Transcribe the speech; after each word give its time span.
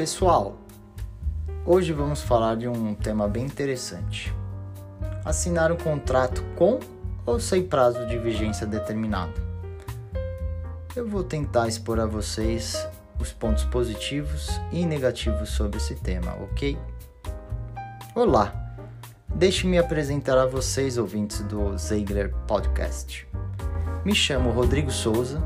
Pessoal, 0.00 0.56
hoje 1.66 1.92
vamos 1.92 2.22
falar 2.22 2.56
de 2.56 2.66
um 2.66 2.94
tema 2.94 3.28
bem 3.28 3.44
interessante. 3.44 4.34
Assinar 5.26 5.70
um 5.70 5.76
contrato 5.76 6.42
com 6.56 6.80
ou 7.26 7.38
sem 7.38 7.66
prazo 7.66 8.06
de 8.06 8.16
vigência 8.16 8.66
determinado. 8.66 9.34
Eu 10.96 11.06
vou 11.06 11.22
tentar 11.22 11.68
expor 11.68 12.00
a 12.00 12.06
vocês 12.06 12.88
os 13.18 13.30
pontos 13.30 13.66
positivos 13.66 14.48
e 14.72 14.86
negativos 14.86 15.50
sobre 15.50 15.76
esse 15.76 15.94
tema, 15.96 16.34
ok? 16.44 16.78
Olá, 18.14 18.54
deixe-me 19.28 19.76
apresentar 19.76 20.38
a 20.38 20.46
vocês, 20.46 20.96
ouvintes 20.96 21.42
do 21.42 21.76
Zeigler 21.76 22.34
Podcast. 22.46 23.28
Me 24.02 24.14
chamo 24.14 24.50
Rodrigo 24.50 24.90
Souza, 24.90 25.42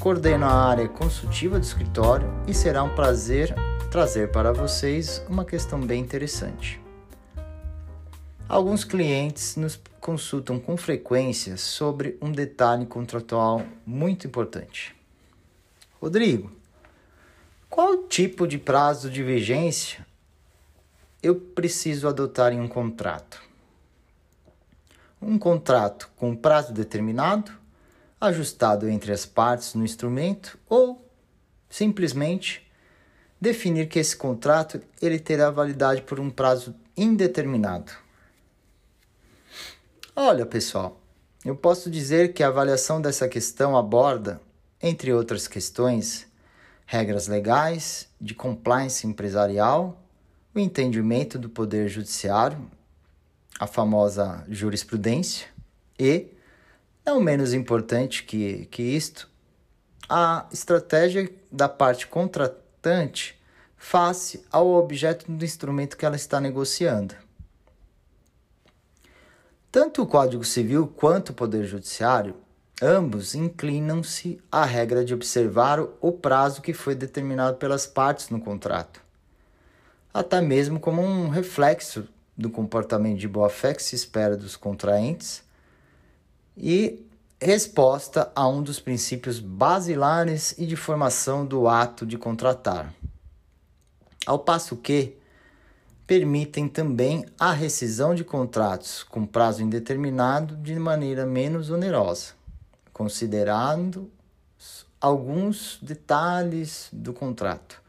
coordeno 0.00 0.44
a 0.44 0.52
área 0.52 0.88
consultiva 0.88 1.56
do 1.56 1.62
escritório 1.62 2.28
e 2.48 2.52
será 2.52 2.82
um 2.82 2.92
prazer 2.92 3.54
trazer 3.96 4.30
para 4.30 4.52
vocês 4.52 5.24
uma 5.26 5.42
questão 5.42 5.80
bem 5.80 6.02
interessante. 6.02 6.78
Alguns 8.46 8.84
clientes 8.84 9.56
nos 9.56 9.80
consultam 9.98 10.60
com 10.60 10.76
frequência 10.76 11.56
sobre 11.56 12.18
um 12.20 12.30
detalhe 12.30 12.84
contratual 12.84 13.64
muito 13.86 14.26
importante. 14.26 14.94
Rodrigo, 15.98 16.52
qual 17.70 18.02
tipo 18.02 18.46
de 18.46 18.58
prazo 18.58 19.08
de 19.08 19.22
vigência 19.22 20.06
eu 21.22 21.34
preciso 21.34 22.06
adotar 22.06 22.52
em 22.52 22.60
um 22.60 22.68
contrato? 22.68 23.42
Um 25.22 25.38
contrato 25.38 26.10
com 26.16 26.36
prazo 26.36 26.70
determinado 26.70 27.50
ajustado 28.20 28.90
entre 28.90 29.10
as 29.10 29.24
partes 29.24 29.72
no 29.72 29.86
instrumento 29.86 30.58
ou 30.68 31.02
simplesmente 31.70 32.65
definir 33.40 33.88
que 33.88 33.98
esse 33.98 34.16
contrato 34.16 34.80
ele 35.00 35.18
terá 35.18 35.50
validade 35.50 36.02
por 36.02 36.18
um 36.18 36.30
prazo 36.30 36.74
indeterminado. 36.96 37.92
Olha, 40.14 40.46
pessoal, 40.46 41.00
eu 41.44 41.54
posso 41.54 41.90
dizer 41.90 42.32
que 42.32 42.42
a 42.42 42.48
avaliação 42.48 43.00
dessa 43.00 43.28
questão 43.28 43.76
aborda, 43.76 44.40
entre 44.82 45.12
outras 45.12 45.46
questões, 45.46 46.26
regras 46.86 47.26
legais, 47.26 48.08
de 48.20 48.34
compliance 48.34 49.06
empresarial, 49.06 50.02
o 50.54 50.58
entendimento 50.58 51.38
do 51.38 51.50
poder 51.50 51.88
judiciário, 51.88 52.58
a 53.58 53.66
famosa 53.66 54.44
jurisprudência 54.48 55.48
e 55.98 56.28
não 57.04 57.20
menos 57.20 57.52
importante 57.52 58.24
que, 58.24 58.66
que 58.66 58.82
isto, 58.82 59.28
a 60.08 60.46
estratégia 60.52 61.30
da 61.50 61.68
parte 61.68 62.06
contratante 62.86 63.36
face 63.76 64.44
ao 64.50 64.68
objeto 64.74 65.30
do 65.30 65.44
instrumento 65.44 65.96
que 65.96 66.06
ela 66.06 66.16
está 66.16 66.40
negociando. 66.40 67.14
Tanto 69.70 70.02
o 70.02 70.06
Código 70.06 70.44
Civil 70.44 70.86
quanto 70.86 71.30
o 71.30 71.34
Poder 71.34 71.64
Judiciário, 71.64 72.36
ambos 72.80 73.34
inclinam-se 73.34 74.40
à 74.50 74.64
regra 74.64 75.04
de 75.04 75.12
observar 75.12 75.80
o 76.00 76.12
prazo 76.12 76.62
que 76.62 76.72
foi 76.72 76.94
determinado 76.94 77.56
pelas 77.56 77.86
partes 77.86 78.30
no 78.30 78.40
contrato, 78.40 79.00
até 80.14 80.40
mesmo 80.40 80.80
como 80.80 81.02
um 81.02 81.28
reflexo 81.28 82.08
do 82.36 82.48
comportamento 82.48 83.18
de 83.18 83.28
boa-fé 83.28 83.74
que 83.74 83.82
se 83.82 83.96
espera 83.96 84.36
dos 84.36 84.56
contraentes 84.56 85.42
e 86.56 87.05
resposta 87.40 88.32
a 88.34 88.48
um 88.48 88.62
dos 88.62 88.80
princípios 88.80 89.38
basilares 89.38 90.54
e 90.56 90.66
de 90.66 90.76
formação 90.76 91.44
do 91.44 91.68
ato 91.68 92.06
de 92.06 92.16
contratar. 92.16 92.92
Ao 94.24 94.38
passo 94.38 94.76
que 94.76 95.16
permitem 96.06 96.68
também 96.68 97.26
a 97.38 97.52
rescisão 97.52 98.14
de 98.14 98.24
contratos 98.24 99.02
com 99.02 99.26
prazo 99.26 99.62
indeterminado 99.62 100.56
de 100.56 100.78
maneira 100.78 101.26
menos 101.26 101.70
onerosa, 101.70 102.32
considerando 102.92 104.10
alguns 105.00 105.78
detalhes 105.82 106.88
do 106.92 107.12
contrato 107.12 107.82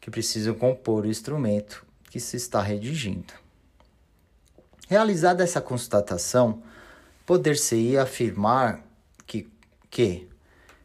que 0.00 0.10
precisam 0.10 0.54
compor 0.54 1.04
o 1.04 1.08
instrumento 1.08 1.84
que 2.10 2.20
se 2.20 2.36
está 2.36 2.60
redigindo. 2.60 3.32
Realizada 4.88 5.42
essa 5.42 5.60
constatação, 5.60 6.62
poder-se-ia 7.26 8.02
afirmar 8.02 8.80
que, 9.26 9.48
que 9.90 10.28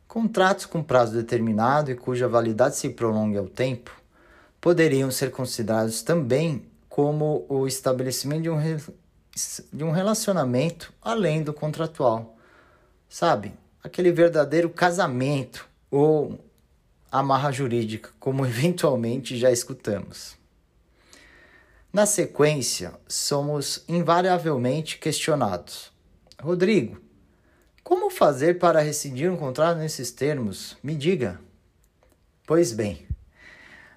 contratos 0.07 0.65
com 0.65 0.83
prazo 0.83 1.13
determinado 1.13 1.91
e 1.91 1.95
cuja 1.95 2.27
validade 2.27 2.75
se 2.75 2.89
prolongue 2.89 3.37
ao 3.37 3.47
tempo 3.47 3.91
poderiam 4.59 5.09
ser 5.11 5.31
considerados 5.31 6.01
também 6.01 6.65
como 6.89 7.45
o 7.47 7.67
estabelecimento 7.67 8.43
de 8.43 8.49
um, 8.49 8.57
de 9.71 9.83
um 9.83 9.91
relacionamento 9.91 10.91
além 11.01 11.43
do 11.43 11.53
contratual. 11.53 12.35
Sabe? 13.07 13.53
Aquele 13.83 14.11
verdadeiro 14.11 14.69
casamento 14.69 15.67
ou 15.91 16.39
amarra 17.11 17.51
jurídica, 17.51 18.09
como 18.19 18.43
eventualmente 18.47 19.37
já 19.37 19.51
escutamos. 19.51 20.35
Na 21.93 22.05
sequência, 22.05 22.93
somos 23.07 23.83
invariavelmente 23.87 24.97
questionados 24.97 25.91
Rodrigo, 26.39 27.01
como 27.83 28.11
fazer 28.11 28.59
para 28.59 28.79
rescindir 28.79 29.31
um 29.31 29.35
contrato 29.35 29.79
nesses 29.79 30.11
termos? 30.11 30.77
Me 30.83 30.95
diga. 30.95 31.39
Pois 32.45 32.71
bem, 32.71 33.07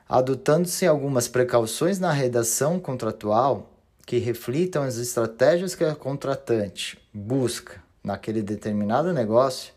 adotando-se 0.08 0.86
algumas 0.86 1.28
precauções 1.28 1.98
na 1.98 2.10
redação 2.12 2.80
contratual 2.80 3.70
que 4.06 4.16
reflitam 4.16 4.82
as 4.82 4.96
estratégias 4.96 5.74
que 5.74 5.84
a 5.84 5.94
contratante 5.94 6.98
busca 7.12 7.82
naquele 8.02 8.42
determinado 8.42 9.12
negócio, 9.12 9.74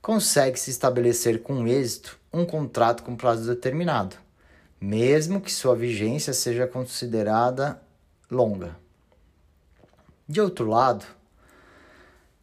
consegue-se 0.00 0.70
estabelecer 0.70 1.42
com 1.42 1.68
êxito 1.68 2.18
um 2.32 2.46
contrato 2.46 3.02
com 3.02 3.14
prazo 3.14 3.46
determinado, 3.46 4.16
mesmo 4.80 5.42
que 5.42 5.52
sua 5.52 5.76
vigência 5.76 6.32
seja 6.32 6.66
considerada 6.66 7.78
longa. 8.30 8.74
De 10.26 10.40
outro 10.40 10.66
lado, 10.66 11.04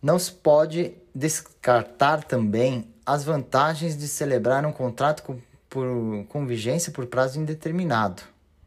não 0.01 0.17
se 0.17 0.31
pode 0.31 0.93
descartar 1.13 2.23
também 2.23 2.87
as 3.05 3.23
vantagens 3.23 3.97
de 3.97 4.07
celebrar 4.07 4.65
um 4.65 4.71
contrato 4.71 5.23
com, 5.23 5.39
por, 5.69 5.87
com 6.29 6.45
vigência 6.45 6.91
por 6.91 7.05
prazo 7.07 7.39
indeterminado, 7.39 8.21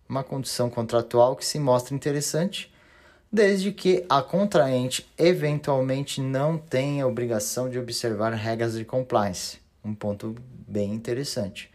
uma 0.09 0.25
condição 0.25 0.69
contratual 0.69 1.37
que 1.37 1.45
se 1.45 1.59
mostra 1.59 1.95
interessante 1.95 2.73
desde 3.33 3.73
que 3.73 4.05
a 4.11 4.21
contraente 4.21 5.11
eventualmente 5.17 6.21
não 6.21 6.59
tenha 6.59 7.07
obrigação 7.07 7.71
de 7.71 7.79
observar 7.79 8.35
regras 8.35 8.77
de 8.77 8.85
compliance, 8.85 9.59
um 9.83 9.95
ponto 9.95 10.37
bem 10.69 10.93
interessante, 10.93 11.71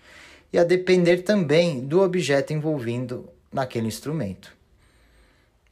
e 0.53 0.59
a 0.59 0.63
depender 0.63 1.23
também 1.23 1.79
do 1.79 2.01
objeto 2.01 2.53
envolvido 2.53 3.27
naquele 3.51 3.87
instrumento. 3.87 4.56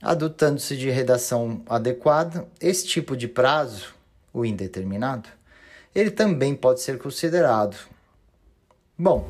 Adotando-se 0.05 0.77
de 0.77 0.91
redação 0.91 1.63
adequada, 1.67 2.47
esse 2.61 2.85
tipo 2.85 3.17
de 3.17 3.27
prazo, 3.27 3.88
o 4.31 4.45
indeterminado, 4.45 5.27
ele 5.95 6.11
também 6.11 6.53
pode 6.53 6.79
ser 6.81 6.99
considerado. 6.99 7.75
Bom, 8.95 9.27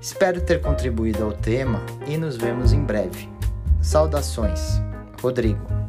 espero 0.00 0.40
ter 0.40 0.62
contribuído 0.62 1.22
ao 1.22 1.34
tema 1.34 1.84
e 2.08 2.16
nos 2.16 2.38
vemos 2.38 2.72
em 2.72 2.82
breve. 2.82 3.28
Saudações, 3.82 4.80
Rodrigo. 5.20 5.81